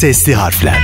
Sesli 0.00 0.34
Harfler 0.34 0.78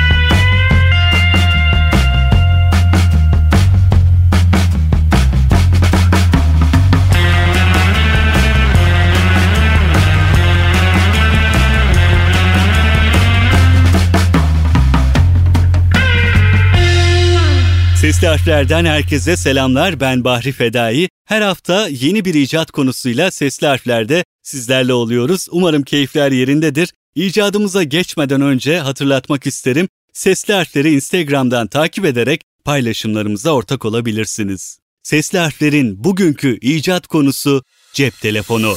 Sesli 17.96 18.26
harflerden 18.26 18.84
herkese 18.84 19.36
selamlar. 19.36 20.00
Ben 20.00 20.24
Bahri 20.24 20.52
Fedai. 20.52 21.08
Her 21.24 21.42
hafta 21.42 21.88
yeni 21.88 22.24
bir 22.24 22.34
icat 22.34 22.70
konusuyla 22.70 23.30
sesli 23.30 23.66
harflerde 23.66 24.24
sizlerle 24.42 24.92
oluyoruz. 24.92 25.46
Umarım 25.50 25.82
keyifler 25.82 26.32
yerindedir. 26.32 26.92
İcadımıza 27.16 27.82
geçmeden 27.82 28.40
önce 28.40 28.78
hatırlatmak 28.78 29.46
isterim. 29.46 29.88
Sesli 30.12 30.54
harfleri 30.54 30.94
Instagram'dan 30.94 31.66
takip 31.66 32.04
ederek 32.04 32.40
paylaşımlarımıza 32.64 33.50
ortak 33.50 33.84
olabilirsiniz. 33.84 34.78
Sesli 35.02 35.38
harflerin 35.38 36.04
bugünkü 36.04 36.58
icat 36.60 37.06
konusu 37.06 37.62
cep 37.92 38.20
telefonu. 38.20 38.74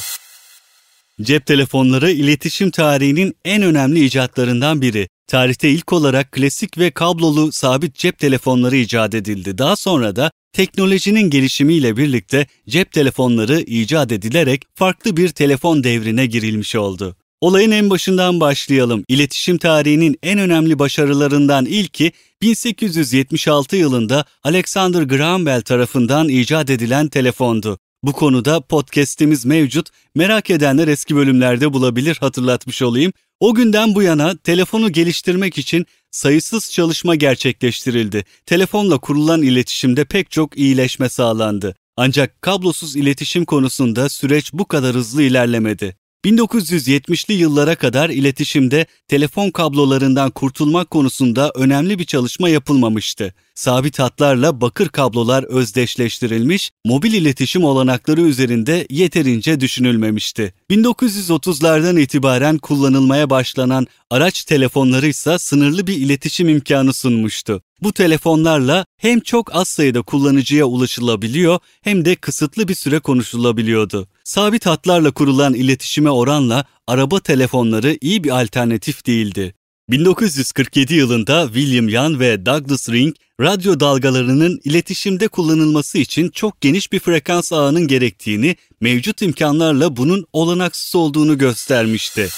Cep 1.22 1.46
telefonları 1.46 2.12
iletişim 2.12 2.72
tarihinin 2.72 3.36
en 3.46 3.62
önemli 3.62 4.06
icatlarından 4.06 4.82
biri. 4.82 5.08
Tarihte 5.28 5.70
ilk 5.70 5.94
olarak 5.94 6.32
klasik 6.32 6.78
ve 6.78 6.92
kablolu 6.92 7.52
sabit 7.52 7.96
cep 7.96 8.20
telefonları 8.20 8.76
icat 8.76 9.16
edildi. 9.16 9.58
Daha 9.58 9.76
sonra 9.76 10.16
da 10.16 10.32
teknolojinin 10.54 11.30
gelişimiyle 11.30 11.98
birlikte 11.98 12.48
cep 12.70 12.92
telefonları 12.92 13.62
icat 13.62 14.12
edilerek 14.12 14.64
farklı 14.76 15.18
bir 15.18 15.30
telefon 15.30 15.84
devrine 15.84 16.26
girilmiş 16.26 16.76
oldu. 16.76 17.16
Olayın 17.42 17.72
en 17.72 17.90
başından 17.90 18.40
başlayalım. 18.40 19.04
İletişim 19.08 19.58
tarihinin 19.58 20.18
en 20.24 20.40
önemli 20.40 20.80
başarılarından 20.80 21.66
ilki 21.66 22.12
1876 22.42 23.76
yılında 23.76 24.26
Alexander 24.44 25.02
Graham 25.02 25.46
Bell 25.46 25.62
tarafından 25.62 26.30
icat 26.30 26.70
edilen 26.70 27.08
telefondu. 27.08 27.78
Bu 28.04 28.14
konuda 28.14 28.62
podcast'imiz 28.62 29.46
mevcut. 29.46 29.90
Merak 30.16 30.50
edenler 30.50 30.88
eski 30.88 31.16
bölümlerde 31.16 31.74
bulabilir 31.74 32.18
hatırlatmış 32.20 32.82
olayım. 32.82 33.14
O 33.40 33.54
günden 33.54 33.96
bu 33.96 34.02
yana 34.02 34.38
telefonu 34.38 34.92
geliştirmek 34.92 35.58
için 35.58 35.86
sayısız 36.12 36.72
çalışma 36.72 37.16
gerçekleştirildi. 37.16 38.26
Telefonla 38.46 38.98
kurulan 38.98 39.42
iletişimde 39.42 40.06
pek 40.06 40.32
çok 40.32 40.58
iyileşme 40.58 41.10
sağlandı. 41.10 41.76
Ancak 41.98 42.42
kablosuz 42.42 42.96
iletişim 42.96 43.46
konusunda 43.46 44.10
süreç 44.10 44.54
bu 44.54 44.66
kadar 44.66 44.96
hızlı 44.96 45.24
ilerlemedi. 45.24 45.99
1970'li 46.26 47.34
yıllara 47.34 47.76
kadar 47.76 48.10
iletişimde 48.10 48.86
telefon 49.08 49.52
kablolarından 49.52 50.30
kurtulmak 50.32 50.92
konusunda 50.92 51.52
önemli 51.56 52.00
bir 52.00 52.06
çalışma 52.06 52.50
yapılmamıştı. 52.50 53.34
Sabit 53.56 54.00
hatlarla 54.00 54.62
bakır 54.62 54.90
kablolar 54.90 55.44
özdeşleştirilmiş, 55.44 56.72
mobil 56.86 57.14
iletişim 57.14 57.64
olanakları 57.64 58.22
üzerinde 58.22 58.88
yeterince 58.90 59.60
düşünülmemişti. 59.60 60.54
1930'lardan 60.70 62.00
itibaren 62.00 62.58
kullanılmaya 62.58 63.30
başlanan 63.30 63.88
araç 64.10 64.44
telefonları 64.44 65.08
ise 65.08 65.40
sınırlı 65.40 65.88
bir 65.88 65.98
iletişim 65.98 66.50
imkanı 66.50 66.94
sunmuştu. 66.94 67.62
Bu 67.82 67.94
telefonlarla 67.94 68.86
hem 68.98 69.20
çok 69.20 69.56
az 69.56 69.68
sayıda 69.68 70.02
kullanıcıya 70.02 70.66
ulaşılabiliyor 70.66 71.60
hem 71.82 72.06
de 72.06 72.16
kısıtlı 72.16 72.68
bir 72.68 72.76
süre 72.76 73.00
konuşulabiliyordu. 73.00 74.08
Sabit 74.30 74.66
hatlarla 74.66 75.12
kurulan 75.12 75.54
iletişime 75.54 76.10
oranla 76.10 76.66
araba 76.88 77.20
telefonları 77.20 77.98
iyi 78.02 78.24
bir 78.24 78.42
alternatif 78.42 79.06
değildi. 79.06 79.54
1947 79.90 80.94
yılında 80.94 81.46
William 81.46 81.90
Young 81.90 82.20
ve 82.20 82.46
Douglas 82.46 82.90
Ring, 82.90 83.16
radyo 83.42 83.80
dalgalarının 83.80 84.62
iletişimde 84.64 85.28
kullanılması 85.28 85.98
için 85.98 86.30
çok 86.30 86.62
geniş 86.62 86.92
bir 86.92 87.00
frekans 87.00 87.54
ağının 87.54 87.88
gerektiğini, 87.88 88.56
mevcut 88.82 89.22
imkanlarla 89.22 89.96
bunun 89.96 90.26
olanaksız 90.34 90.96
olduğunu 90.96 91.38
göstermişti. 91.38 92.30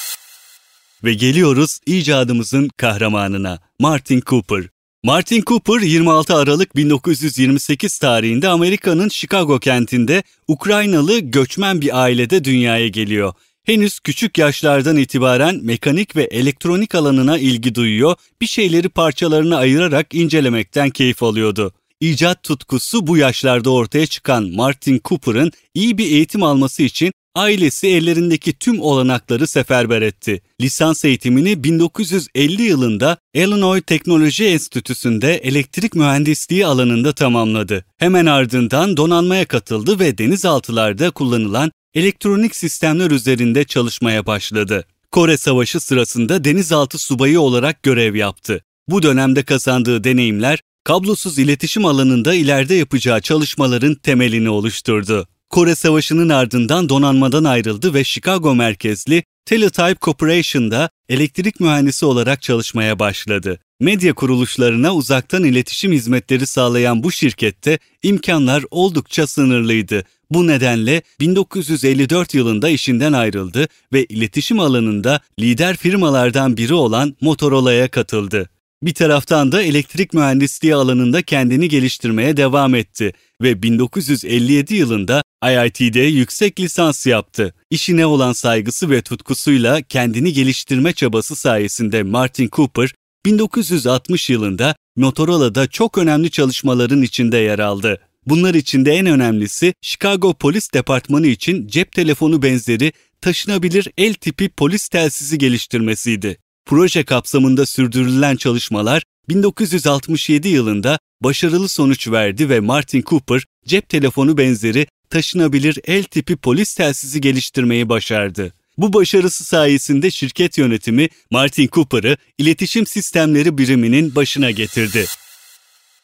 Ve 1.04 1.14
geliyoruz 1.14 1.80
icadımızın 1.86 2.70
kahramanına, 2.78 3.60
Martin 3.80 4.22
Cooper. 4.26 4.64
Martin 5.04 5.44
Cooper 5.48 5.80
26 5.80 6.36
Aralık 6.36 6.76
1928 6.76 7.98
tarihinde 7.98 8.48
Amerika'nın 8.48 9.10
Chicago 9.10 9.60
kentinde 9.60 10.24
Ukraynalı 10.48 11.20
göçmen 11.20 11.82
bir 11.82 12.02
ailede 12.02 12.44
dünyaya 12.44 12.88
geliyor. 12.88 13.34
Henüz 13.64 14.00
küçük 14.00 14.38
yaşlardan 14.38 14.98
itibaren 14.98 15.60
mekanik 15.64 16.16
ve 16.16 16.24
elektronik 16.24 16.96
alanına 16.96 17.38
ilgi 17.38 17.76
duyuyor, 17.76 18.16
bir 18.42 18.48
şeyleri 18.48 18.90
parçalarına 18.90 19.58
ayırarak 19.58 20.16
incelemekten 20.16 20.90
keyif 20.90 21.24
alıyordu. 21.24 21.74
İcat 22.00 22.44
tutkusu 22.44 23.08
bu 23.08 23.18
yaşlarda 23.18 23.70
ortaya 23.70 24.06
çıkan 24.06 24.50
Martin 24.56 25.02
Cooper'ın 25.06 25.52
iyi 25.74 25.98
bir 25.98 26.06
eğitim 26.06 26.44
alması 26.44 26.84
için 26.84 27.14
ailesi 27.36 27.88
ellerindeki 27.88 28.54
tüm 28.54 28.82
olanakları 28.82 29.48
seferber 29.48 30.02
etti. 30.02 30.42
Lisans 30.62 31.06
eğitimini 31.06 31.64
1950 31.64 32.62
yılında 32.62 33.18
Illinois 33.34 33.84
Teknoloji 33.88 34.46
Enstitüsü'nde 34.46 35.36
elektrik 35.36 35.96
mühendisliği 35.96 36.66
alanında 36.66 37.14
tamamladı. 37.14 37.86
Hemen 37.98 38.26
ardından 38.26 38.98
donanmaya 38.98 39.46
katıldı 39.46 40.00
ve 40.00 40.18
denizaltılarda 40.18 41.12
kullanılan 41.12 41.72
elektronik 41.94 42.56
sistemler 42.56 43.12
üzerinde 43.12 43.64
çalışmaya 43.64 44.26
başladı. 44.26 44.86
Kore 45.12 45.38
Savaşı 45.38 45.80
sırasında 45.80 46.44
denizaltı 46.44 46.98
subayı 46.98 47.40
olarak 47.40 47.84
görev 47.84 48.16
yaptı. 48.16 48.64
Bu 48.88 49.04
dönemde 49.04 49.44
kazandığı 49.44 50.04
deneyimler 50.04 50.60
kablosuz 50.84 51.40
iletişim 51.40 51.86
alanında 51.86 52.34
ileride 52.34 52.76
yapacağı 52.76 53.22
çalışmaların 53.22 53.96
temelini 53.96 54.50
oluşturdu. 54.50 55.28
Kore 55.52 55.76
Savaşı'nın 55.76 56.30
ardından 56.30 56.90
donanmadan 56.90 57.44
ayrıldı 57.44 57.94
ve 57.94 58.04
Chicago 58.04 58.56
merkezli 58.56 59.24
Teletype 59.46 59.96
Corporation'da 60.02 60.90
elektrik 61.10 61.60
mühendisi 61.60 62.06
olarak 62.06 62.42
çalışmaya 62.42 63.00
başladı. 63.00 63.60
Medya 63.80 64.14
kuruluşlarına 64.14 64.96
uzaktan 64.96 65.44
iletişim 65.44 65.92
hizmetleri 65.92 66.48
sağlayan 66.48 67.04
bu 67.04 67.12
şirkette 67.12 67.80
imkanlar 68.04 68.64
oldukça 68.72 69.28
sınırlıydı. 69.28 70.04
Bu 70.30 70.48
nedenle 70.48 71.02
1954 71.20 72.34
yılında 72.34 72.70
işinden 72.70 73.14
ayrıldı 73.14 73.68
ve 73.94 74.06
iletişim 74.06 74.60
alanında 74.60 75.20
lider 75.40 75.78
firmalardan 75.78 76.58
biri 76.58 76.74
olan 76.74 77.16
Motorola'ya 77.22 77.88
katıldı. 77.88 78.50
Bir 78.84 78.94
taraftan 78.94 79.52
da 79.52 79.62
elektrik 79.62 80.14
mühendisliği 80.14 80.76
alanında 80.76 81.22
kendini 81.22 81.70
geliştirmeye 81.70 82.38
devam 82.38 82.76
etti 82.76 83.14
ve 83.42 83.64
1957 83.64 84.76
yılında 84.76 85.24
IIT'de 85.50 86.00
yüksek 86.00 86.60
lisans 86.60 87.08
yaptı. 87.08 87.54
İşine 87.70 88.06
olan 88.06 88.34
saygısı 88.34 88.90
ve 88.90 89.02
tutkusuyla 89.02 89.82
kendini 89.82 90.34
geliştirme 90.34 90.94
çabası 90.94 91.36
sayesinde 91.36 92.04
Martin 92.04 92.50
Cooper 92.52 92.94
1960 93.26 94.30
yılında 94.30 94.76
Motorola'da 94.96 95.68
çok 95.68 95.98
önemli 95.98 96.32
çalışmaların 96.32 97.02
içinde 97.02 97.38
yer 97.38 97.60
aldı. 97.60 98.02
Bunlar 98.28 98.54
içinde 98.54 98.92
en 98.92 99.06
önemlisi 99.06 99.74
Chicago 99.82 100.34
Polis 100.34 100.74
Departmanı 100.74 101.28
için 101.28 101.68
cep 101.68 101.92
telefonu 101.92 102.42
benzeri 102.42 102.94
taşınabilir 103.22 103.88
el 103.98 104.14
tipi 104.14 104.50
polis 104.50 104.88
telsizi 104.88 105.38
geliştirmesiydi. 105.38 106.38
Proje 106.66 107.04
kapsamında 107.04 107.66
sürdürülen 107.66 108.36
çalışmalar 108.36 109.04
1967 109.30 110.48
yılında 110.48 111.00
başarılı 111.24 111.70
sonuç 111.70 112.08
verdi 112.08 112.50
ve 112.50 112.60
Martin 112.60 113.04
Cooper 113.08 113.46
cep 113.68 113.90
telefonu 113.90 114.38
benzeri 114.38 114.88
taşınabilir 115.12 115.80
el 115.86 116.04
tipi 116.04 116.36
polis 116.36 116.76
telsizi 116.76 117.22
geliştirmeyi 117.22 117.90
başardı. 117.90 118.54
Bu 118.78 118.94
başarısı 118.94 119.44
sayesinde 119.44 120.12
şirket 120.12 120.58
yönetimi 120.58 121.10
Martin 121.32 121.70
Cooper'ı 121.72 122.18
iletişim 122.38 122.86
sistemleri 122.86 123.58
biriminin 123.58 124.16
başına 124.16 124.52
getirdi. 124.52 125.06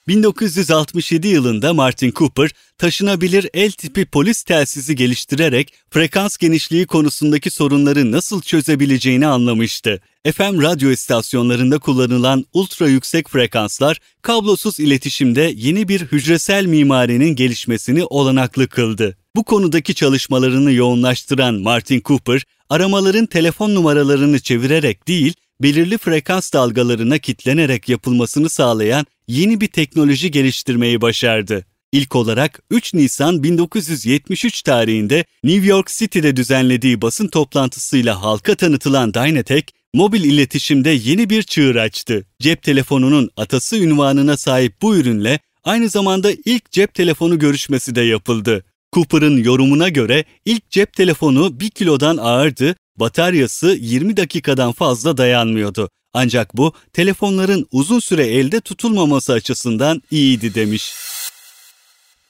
1967 0.07 1.27
yılında 1.27 1.73
Martin 1.73 2.11
Cooper 2.11 2.51
taşınabilir 2.77 3.49
el 3.53 3.71
tipi 3.71 4.05
polis 4.05 4.43
telsizi 4.43 4.95
geliştirerek 4.95 5.73
frekans 5.89 6.37
genişliği 6.37 6.87
konusundaki 6.87 7.49
sorunları 7.49 8.11
nasıl 8.11 8.41
çözebileceğini 8.41 9.27
anlamıştı. 9.27 10.01
FM 10.33 10.61
radyo 10.61 10.91
istasyonlarında 10.91 11.79
kullanılan 11.79 12.45
ultra 12.53 12.87
yüksek 12.87 13.29
frekanslar 13.29 13.99
kablosuz 14.21 14.79
iletişimde 14.79 15.53
yeni 15.55 15.87
bir 15.87 16.01
hücresel 16.01 16.65
mimarinin 16.65 17.35
gelişmesini 17.35 18.05
olanaklı 18.05 18.67
kıldı. 18.67 19.17
Bu 19.35 19.43
konudaki 19.43 19.95
çalışmalarını 19.95 20.71
yoğunlaştıran 20.71 21.55
Martin 21.55 22.01
Cooper, 22.05 22.43
aramaların 22.69 23.25
telefon 23.25 23.75
numaralarını 23.75 24.39
çevirerek 24.39 25.07
değil, 25.07 25.33
belirli 25.61 25.97
frekans 25.97 26.53
dalgalarına 26.53 27.17
kitlenerek 27.17 27.89
yapılmasını 27.89 28.49
sağlayan 28.49 29.05
yeni 29.27 29.61
bir 29.61 29.67
teknoloji 29.67 30.31
geliştirmeyi 30.31 31.01
başardı. 31.01 31.65
İlk 31.91 32.15
olarak 32.15 32.61
3 32.71 32.93
Nisan 32.93 33.43
1973 33.43 34.61
tarihinde 34.61 35.25
New 35.43 35.67
York 35.67 35.87
City'de 35.87 36.35
düzenlediği 36.35 37.01
basın 37.01 37.27
toplantısıyla 37.27 38.21
halka 38.21 38.55
tanıtılan 38.55 39.13
Dynatek, 39.13 39.73
mobil 39.93 40.23
iletişimde 40.23 40.89
yeni 40.89 41.29
bir 41.29 41.43
çığır 41.43 41.75
açtı. 41.75 42.25
Cep 42.41 42.63
telefonunun 42.63 43.29
atası 43.37 43.77
ünvanına 43.77 44.37
sahip 44.37 44.81
bu 44.81 44.95
ürünle 44.95 45.39
aynı 45.63 45.89
zamanda 45.89 46.31
ilk 46.45 46.71
cep 46.71 46.93
telefonu 46.93 47.39
görüşmesi 47.39 47.95
de 47.95 48.01
yapıldı. 48.01 48.63
Cooper'ın 48.93 49.43
yorumuna 49.43 49.89
göre 49.89 50.23
ilk 50.45 50.69
cep 50.69 50.93
telefonu 50.93 51.59
1 51.59 51.69
kilodan 51.69 52.17
ağırdı, 52.17 52.75
bataryası 52.95 53.77
20 53.79 54.17
dakikadan 54.17 54.71
fazla 54.71 55.17
dayanmıyordu. 55.17 55.89
Ancak 56.19 56.57
bu 56.57 56.73
telefonların 56.93 57.67
uzun 57.71 57.99
süre 57.99 58.25
elde 58.25 58.61
tutulmaması 58.61 59.33
açısından 59.33 60.01
iyiydi 60.11 60.55
demiş. 60.55 60.93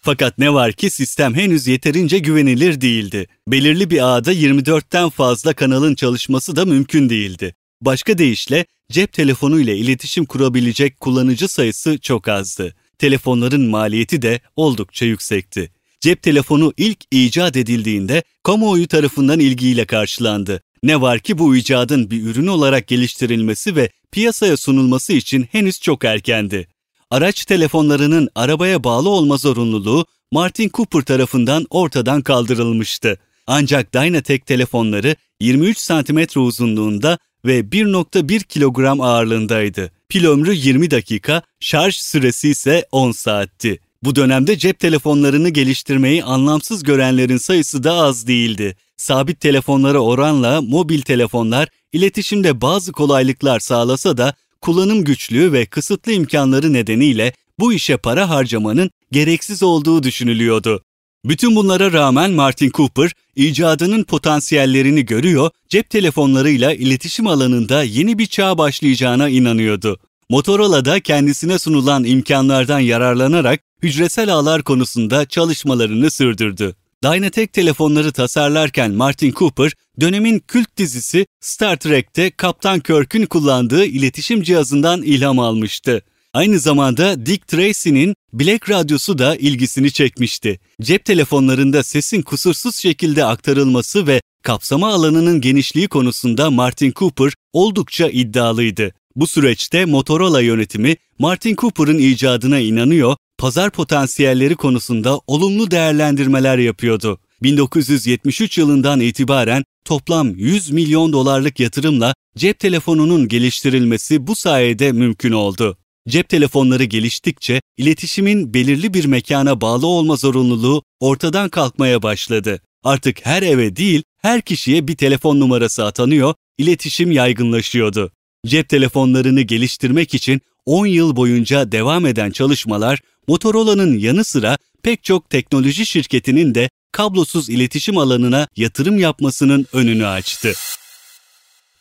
Fakat 0.01 0.37
ne 0.37 0.53
var 0.53 0.71
ki 0.71 0.89
sistem 0.89 1.35
henüz 1.35 1.67
yeterince 1.67 2.19
güvenilir 2.19 2.81
değildi. 2.81 3.27
Belirli 3.47 3.89
bir 3.89 4.07
ağda 4.07 4.33
24'ten 4.33 5.09
fazla 5.09 5.53
kanalın 5.53 5.95
çalışması 5.95 6.55
da 6.55 6.65
mümkün 6.65 7.09
değildi. 7.09 7.55
Başka 7.81 8.17
deyişle 8.17 8.65
cep 8.91 9.13
telefonu 9.13 9.59
ile 9.59 9.77
iletişim 9.77 10.25
kurabilecek 10.25 10.99
kullanıcı 10.99 11.47
sayısı 11.47 11.97
çok 11.97 12.27
azdı. 12.27 12.75
Telefonların 12.97 13.69
maliyeti 13.69 14.21
de 14.21 14.39
oldukça 14.55 15.05
yüksekti. 15.05 15.71
Cep 15.99 16.21
telefonu 16.23 16.73
ilk 16.77 16.99
icat 17.11 17.57
edildiğinde 17.57 18.23
kamuoyu 18.43 18.87
tarafından 18.87 19.39
ilgiyle 19.39 19.85
karşılandı. 19.85 20.61
Ne 20.83 21.01
var 21.01 21.19
ki 21.19 21.37
bu 21.37 21.55
icadın 21.55 22.11
bir 22.11 22.23
ürün 22.23 22.47
olarak 22.47 22.87
geliştirilmesi 22.87 23.75
ve 23.75 23.89
piyasaya 24.11 24.57
sunulması 24.57 25.13
için 25.13 25.47
henüz 25.51 25.81
çok 25.81 26.05
erkendi. 26.05 26.67
Araç 27.11 27.45
telefonlarının 27.45 28.29
arabaya 28.35 28.83
bağlı 28.83 29.09
olma 29.09 29.37
zorunluluğu 29.37 30.05
Martin 30.31 30.71
Cooper 30.73 31.01
tarafından 31.01 31.65
ortadan 31.69 32.21
kaldırılmıştı. 32.21 33.17
Ancak 33.47 33.93
Dynatec 33.93 34.39
telefonları 34.45 35.15
23 35.41 35.87
cm 35.87 36.39
uzunluğunda 36.39 37.17
ve 37.45 37.59
1.1 37.59 38.43
kilogram 38.43 39.01
ağırlığındaydı. 39.01 39.91
Pil 40.09 40.25
ömrü 40.25 40.53
20 40.53 40.91
dakika, 40.91 41.41
şarj 41.59 41.95
süresi 41.95 42.49
ise 42.49 42.85
10 42.91 43.11
saatti. 43.11 43.79
Bu 44.03 44.15
dönemde 44.15 44.57
cep 44.57 44.79
telefonlarını 44.79 45.49
geliştirmeyi 45.49 46.23
anlamsız 46.23 46.83
görenlerin 46.83 47.37
sayısı 47.37 47.83
da 47.83 47.93
az 47.93 48.27
değildi. 48.27 48.75
Sabit 48.97 49.39
telefonlara 49.39 49.99
oranla 49.99 50.61
mobil 50.61 51.01
telefonlar 51.01 51.69
iletişimde 51.93 52.61
bazı 52.61 52.91
kolaylıklar 52.91 53.59
sağlasa 53.59 54.17
da 54.17 54.33
kullanım 54.61 55.03
güçlüğü 55.03 55.51
ve 55.51 55.65
kısıtlı 55.65 56.11
imkanları 56.11 56.73
nedeniyle 56.73 57.33
bu 57.59 57.73
işe 57.73 57.97
para 57.97 58.29
harcamanın 58.29 58.91
gereksiz 59.11 59.63
olduğu 59.63 60.03
düşünülüyordu. 60.03 60.83
Bütün 61.25 61.55
bunlara 61.55 61.93
rağmen 61.93 62.31
Martin 62.31 62.71
Cooper 62.71 63.11
icadının 63.35 64.03
potansiyellerini 64.03 65.05
görüyor, 65.05 65.51
cep 65.69 65.89
telefonlarıyla 65.89 66.73
iletişim 66.73 67.27
alanında 67.27 67.83
yeni 67.83 68.17
bir 68.17 68.25
çağ 68.25 68.57
başlayacağına 68.57 69.29
inanıyordu. 69.29 69.99
Motorola 70.29 70.85
da 70.85 70.99
kendisine 70.99 71.59
sunulan 71.59 72.03
imkanlardan 72.03 72.79
yararlanarak 72.79 73.61
hücresel 73.83 74.33
ağlar 74.33 74.63
konusunda 74.63 75.25
çalışmalarını 75.25 76.11
sürdürdü. 76.11 76.75
Dynatec 77.03 77.47
telefonları 77.47 78.11
tasarlarken 78.11 78.91
Martin 78.91 79.31
Cooper, 79.31 79.71
dönemin 79.99 80.39
kült 80.39 80.77
dizisi 80.77 81.25
Star 81.41 81.77
Trek'te 81.77 82.31
Kaptan 82.31 82.79
Kirk'ün 82.79 83.25
kullandığı 83.25 83.85
iletişim 83.85 84.43
cihazından 84.43 85.01
ilham 85.01 85.39
almıştı. 85.39 86.01
Aynı 86.33 86.59
zamanda 86.59 87.25
Dick 87.25 87.47
Tracy'nin 87.47 88.15
Black 88.33 88.69
Radyosu 88.69 89.17
da 89.17 89.35
ilgisini 89.35 89.91
çekmişti. 89.91 90.59
Cep 90.81 91.05
telefonlarında 91.05 91.83
sesin 91.83 92.21
kusursuz 92.21 92.75
şekilde 92.75 93.25
aktarılması 93.25 94.07
ve 94.07 94.21
kapsama 94.43 94.93
alanının 94.93 95.41
genişliği 95.41 95.87
konusunda 95.87 96.51
Martin 96.51 96.93
Cooper 96.95 97.33
oldukça 97.53 98.09
iddialıydı. 98.09 98.91
Bu 99.17 99.27
süreçte 99.27 99.85
Motorola 99.85 100.41
yönetimi 100.41 100.95
Martin 101.19 101.55
Cooper'ın 101.55 101.97
icadına 101.97 102.59
inanıyor, 102.59 103.15
pazar 103.37 103.71
potansiyelleri 103.71 104.55
konusunda 104.55 105.19
olumlu 105.27 105.71
değerlendirmeler 105.71 106.57
yapıyordu. 106.57 107.19
1973 107.43 108.57
yılından 108.57 108.99
itibaren 108.99 109.63
toplam 109.85 110.35
100 110.35 110.71
milyon 110.71 111.13
dolarlık 111.13 111.59
yatırımla 111.59 112.15
cep 112.37 112.59
telefonunun 112.59 113.27
geliştirilmesi 113.27 114.27
bu 114.27 114.35
sayede 114.35 114.91
mümkün 114.91 115.31
oldu. 115.31 115.77
Cep 116.09 116.29
telefonları 116.29 116.83
geliştikçe 116.83 117.61
iletişimin 117.77 118.53
belirli 118.53 118.93
bir 118.93 119.05
mekana 119.05 119.61
bağlı 119.61 119.87
olma 119.87 120.15
zorunluluğu 120.15 120.83
ortadan 120.99 121.49
kalkmaya 121.49 122.03
başladı. 122.03 122.61
Artık 122.83 123.25
her 123.25 123.41
eve 123.43 123.75
değil, 123.75 124.03
her 124.21 124.41
kişiye 124.41 124.87
bir 124.87 124.95
telefon 124.95 125.39
numarası 125.39 125.85
atanıyor, 125.85 126.33
iletişim 126.57 127.11
yaygınlaşıyordu. 127.11 128.11
Cep 128.45 128.69
telefonlarını 128.69 129.41
geliştirmek 129.41 130.13
için 130.13 130.41
10 130.65 130.85
yıl 130.85 131.15
boyunca 131.15 131.71
devam 131.71 132.05
eden 132.05 132.31
çalışmalar 132.31 132.99
Motorola'nın 133.27 133.97
yanı 133.97 134.23
sıra 134.23 134.57
pek 134.83 135.03
çok 135.03 135.29
teknoloji 135.29 135.85
şirketinin 135.85 136.55
de 136.55 136.69
kablosuz 136.91 137.49
iletişim 137.49 137.97
alanına 137.97 138.47
yatırım 138.55 138.99
yapmasının 138.99 139.65
önünü 139.73 140.07
açtı. 140.07 140.53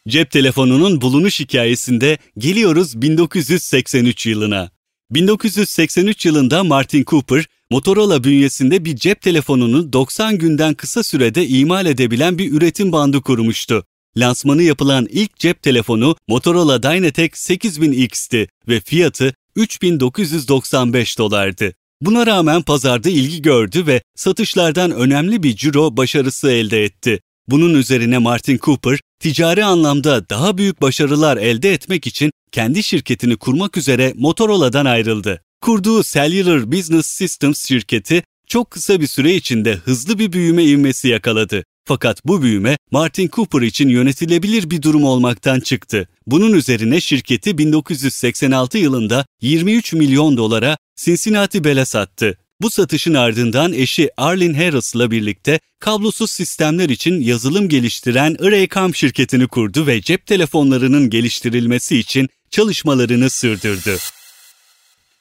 Cep 0.09 0.31
telefonunun 0.31 1.01
bulunuş 1.01 1.41
hikayesinde 1.41 2.19
geliyoruz 2.39 3.03
1983 3.03 4.27
yılına. 4.27 4.71
1983 5.11 6.27
yılında 6.27 6.65
Martin 6.65 7.05
Cooper, 7.05 7.45
Motorola 7.71 8.25
bünyesinde 8.25 8.85
bir 8.85 8.97
cep 8.97 9.21
telefonunu 9.21 9.93
90 9.93 10.39
günden 10.39 10.75
kısa 10.75 11.03
sürede 11.03 11.47
imal 11.47 11.87
edebilen 11.87 12.39
bir 12.39 12.53
üretim 12.53 12.93
bandı 12.93 13.21
kurmuştu. 13.21 13.85
Lansmanı 14.17 14.63
yapılan 14.63 15.07
ilk 15.11 15.39
cep 15.39 15.63
telefonu 15.63 16.17
Motorola 16.29 16.83
Dynatec 16.83 17.31
8000X'ti 17.35 18.49
ve 18.69 18.81
fiyatı 18.81 19.35
3995 19.57 21.19
dolardı. 21.19 21.73
Buna 22.01 22.27
rağmen 22.27 22.63
pazarda 22.63 23.11
ilgi 23.11 23.43
gördü 23.43 23.87
ve 23.87 24.03
satışlardan 24.17 24.91
önemli 24.91 25.43
bir 25.43 25.57
ciro 25.57 25.97
başarısı 25.97 26.51
elde 26.51 26.85
etti. 26.85 27.21
Bunun 27.49 27.75
üzerine 27.75 28.19
Martin 28.19 28.59
Cooper, 28.63 28.99
ticari 29.21 29.65
anlamda 29.65 30.29
daha 30.29 30.59
büyük 30.59 30.83
başarılar 30.83 31.37
elde 31.37 31.73
etmek 31.73 32.07
için 32.07 32.31
kendi 32.53 32.83
şirketini 32.83 33.37
kurmak 33.37 33.77
üzere 33.77 34.13
Motorola'dan 34.17 34.85
ayrıldı. 34.85 35.43
Kurduğu 35.61 36.03
Cellular 36.03 36.73
Business 36.73 37.07
Systems 37.07 37.69
şirketi 37.69 38.23
çok 38.47 38.71
kısa 38.71 39.01
bir 39.01 39.07
süre 39.07 39.35
içinde 39.35 39.75
hızlı 39.75 40.19
bir 40.19 40.33
büyüme 40.33 40.65
ivmesi 40.65 41.09
yakaladı. 41.09 41.65
Fakat 41.89 42.27
bu 42.27 42.43
büyüme 42.43 42.77
Martin 42.91 43.29
Cooper 43.33 43.63
için 43.63 43.89
yönetilebilir 43.89 44.71
bir 44.71 44.83
durum 44.83 45.05
olmaktan 45.05 45.61
çıktı. 45.61 46.09
Bunun 46.27 46.53
üzerine 46.53 47.01
şirketi 47.01 47.59
1986 47.59 48.79
yılında 48.79 49.27
23 49.41 49.93
milyon 49.93 50.37
dolara 50.37 50.77
Cincinnati 50.97 51.65
Bell'e 51.65 51.85
sattı. 51.85 52.39
Bu 52.61 52.71
satışın 52.71 53.15
ardından 53.15 53.73
eşi 53.73 54.11
Arlene 54.17 54.65
Harris'la 54.65 55.11
birlikte 55.11 55.61
kablosuz 55.81 56.31
sistemler 56.31 56.89
için 56.89 57.21
yazılım 57.21 57.69
geliştiren 57.69 58.37
Raycom 58.51 58.95
şirketini 58.95 59.49
kurdu 59.49 59.87
ve 59.87 60.01
cep 60.01 60.27
telefonlarının 60.27 61.11
geliştirilmesi 61.11 61.99
için 61.99 62.29
çalışmalarını 62.51 63.31
sürdürdü. 63.31 63.97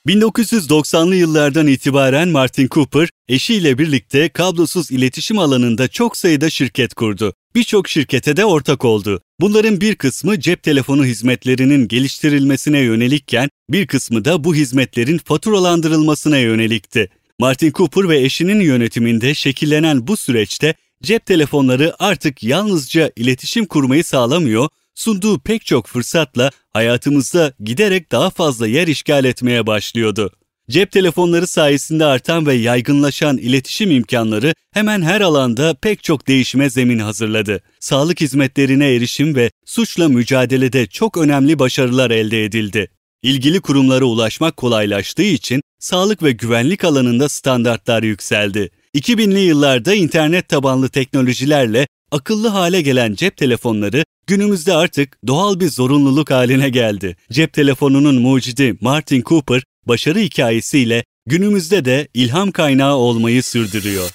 1990'lı 0.07 1.15
yıllardan 1.15 1.67
itibaren 1.67 2.29
Martin 2.29 2.67
Cooper, 2.71 3.09
eşiyle 3.27 3.77
birlikte 3.77 4.29
kablosuz 4.29 4.91
iletişim 4.91 5.39
alanında 5.39 5.87
çok 5.87 6.17
sayıda 6.17 6.49
şirket 6.49 6.93
kurdu. 6.93 7.33
Birçok 7.55 7.89
şirkete 7.89 8.37
de 8.37 8.45
ortak 8.45 8.85
oldu. 8.85 9.21
Bunların 9.39 9.81
bir 9.81 9.95
kısmı 9.95 10.39
cep 10.39 10.63
telefonu 10.63 11.05
hizmetlerinin 11.05 11.87
geliştirilmesine 11.87 12.79
yönelikken, 12.79 13.49
bir 13.69 13.87
kısmı 13.87 14.25
da 14.25 14.43
bu 14.43 14.55
hizmetlerin 14.55 15.17
faturalandırılmasına 15.17 16.37
yönelikti. 16.37 17.09
Martin 17.39 17.71
Cooper 17.71 18.09
ve 18.09 18.19
eşinin 18.19 18.59
yönetiminde 18.59 19.33
şekillenen 19.33 20.07
bu 20.07 20.17
süreçte 20.17 20.73
cep 21.03 21.25
telefonları 21.25 21.95
artık 21.99 22.43
yalnızca 22.43 23.11
iletişim 23.15 23.65
kurmayı 23.65 24.03
sağlamıyor, 24.03 24.69
sunduğu 24.95 25.39
pek 25.39 25.65
çok 25.65 25.87
fırsatla 25.87 26.51
hayatımızda 26.73 27.53
giderek 27.63 28.11
daha 28.11 28.29
fazla 28.29 28.67
yer 28.67 28.87
işgal 28.87 29.25
etmeye 29.25 29.67
başlıyordu. 29.67 30.31
Cep 30.69 30.91
telefonları 30.91 31.47
sayesinde 31.47 32.05
artan 32.05 32.45
ve 32.45 32.53
yaygınlaşan 32.53 33.37
iletişim 33.37 33.91
imkanları 33.91 34.53
hemen 34.73 35.01
her 35.01 35.21
alanda 35.21 35.73
pek 35.73 36.03
çok 36.03 36.27
değişime 36.27 36.69
zemin 36.69 36.99
hazırladı. 36.99 37.61
Sağlık 37.79 38.21
hizmetlerine 38.21 38.93
erişim 38.93 39.35
ve 39.35 39.51
suçla 39.65 40.09
mücadelede 40.09 40.87
çok 40.87 41.17
önemli 41.17 41.59
başarılar 41.59 42.11
elde 42.11 42.45
edildi. 42.45 42.87
İlgili 43.23 43.59
kurumlara 43.59 44.05
ulaşmak 44.05 44.57
kolaylaştığı 44.57 45.23
için 45.23 45.61
sağlık 45.79 46.23
ve 46.23 46.31
güvenlik 46.31 46.83
alanında 46.83 47.29
standartlar 47.29 48.03
yükseldi. 48.03 48.69
2000'li 48.95 49.39
yıllarda 49.39 49.93
internet 49.93 50.49
tabanlı 50.49 50.89
teknolojilerle 50.89 51.87
akıllı 52.15 52.47
hale 52.47 52.81
gelen 52.81 53.15
cep 53.15 53.37
telefonları 53.37 54.03
günümüzde 54.27 54.73
artık 54.73 55.17
doğal 55.27 55.59
bir 55.59 55.69
zorunluluk 55.69 56.31
haline 56.31 56.69
geldi. 56.69 57.15
Cep 57.31 57.53
telefonunun 57.53 58.21
mucidi 58.21 58.77
Martin 58.81 59.21
Cooper 59.21 59.63
başarı 59.87 60.19
hikayesiyle 60.19 61.03
günümüzde 61.25 61.85
de 61.85 62.07
ilham 62.13 62.51
kaynağı 62.51 62.95
olmayı 62.95 63.43
sürdürüyor. 63.43 64.09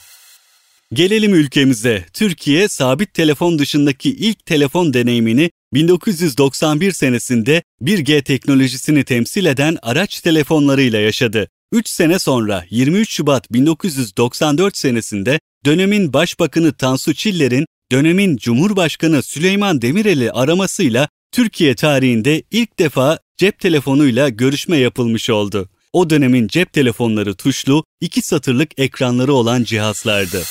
Gelelim 0.92 1.34
ülkemize. 1.34 2.06
Türkiye 2.12 2.68
sabit 2.68 3.14
telefon 3.14 3.58
dışındaki 3.58 4.10
ilk 4.10 4.46
telefon 4.46 4.94
deneyimini 4.94 5.50
1991 5.74 6.92
senesinde 6.92 7.62
1G 7.82 8.22
teknolojisini 8.22 9.04
temsil 9.04 9.44
eden 9.44 9.78
araç 9.82 10.20
telefonlarıyla 10.20 11.00
yaşadı. 11.00 11.48
3 11.72 11.88
sene 11.88 12.18
sonra 12.18 12.64
23 12.70 13.10
Şubat 13.10 13.52
1994 13.52 14.76
senesinde 14.76 15.40
dönemin 15.64 16.12
Başbakanı 16.12 16.72
Tansu 16.72 17.14
Çiller'in 17.14 17.66
dönemin 17.92 18.36
Cumhurbaşkanı 18.36 19.22
Süleyman 19.22 19.82
Demirel'i 19.82 20.32
aramasıyla 20.32 21.08
Türkiye 21.32 21.74
tarihinde 21.74 22.42
ilk 22.50 22.78
defa 22.78 23.18
cep 23.36 23.58
telefonuyla 23.58 24.28
görüşme 24.28 24.76
yapılmış 24.76 25.30
oldu. 25.30 25.68
O 25.92 26.10
dönemin 26.10 26.48
cep 26.48 26.72
telefonları 26.72 27.34
tuşlu, 27.34 27.84
iki 28.00 28.22
satırlık 28.22 28.78
ekranları 28.78 29.32
olan 29.32 29.62
cihazlardı. 29.62 30.42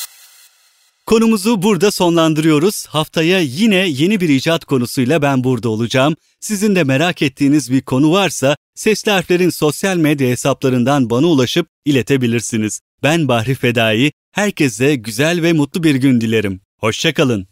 Konumuzu 1.05 1.61
burada 1.61 1.91
sonlandırıyoruz. 1.91 2.85
Haftaya 2.85 3.39
yine 3.39 3.75
yeni 3.75 4.21
bir 4.21 4.29
icat 4.29 4.65
konusuyla 4.65 5.21
ben 5.21 5.43
burada 5.43 5.69
olacağım. 5.69 6.15
Sizin 6.39 6.75
de 6.75 6.83
merak 6.83 7.21
ettiğiniz 7.21 7.71
bir 7.71 7.81
konu 7.81 8.11
varsa 8.11 8.55
Sesli 8.75 9.11
Harfler'in 9.11 9.49
sosyal 9.49 9.97
medya 9.97 10.29
hesaplarından 10.29 11.09
bana 11.09 11.27
ulaşıp 11.27 11.67
iletebilirsiniz. 11.85 12.79
Ben 13.03 13.27
Bahri 13.27 13.55
Fedai, 13.55 14.11
herkese 14.31 14.95
güzel 14.95 15.41
ve 15.41 15.53
mutlu 15.53 15.83
bir 15.83 15.95
gün 15.95 16.21
dilerim. 16.21 16.61
Hoşçakalın. 16.79 17.47